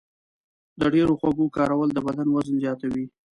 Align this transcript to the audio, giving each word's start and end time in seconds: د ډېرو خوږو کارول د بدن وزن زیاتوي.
د 0.79 0.81
ډېرو 0.93 1.13
خوږو 1.19 1.47
کارول 1.57 1.89
د 1.93 1.99
بدن 2.07 2.27
وزن 2.35 2.55
زیاتوي. 2.63 3.05